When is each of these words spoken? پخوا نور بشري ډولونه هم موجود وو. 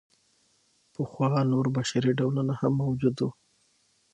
پخوا 0.93 1.31
نور 1.51 1.65
بشري 1.75 2.11
ډولونه 2.19 2.53
هم 2.61 2.73
موجود 2.83 3.15
وو. 3.19 3.29